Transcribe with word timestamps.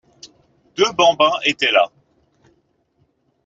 Deux 0.77 0.91
bambins 0.97 1.37
étaient 1.45 1.71
là. 1.71 1.91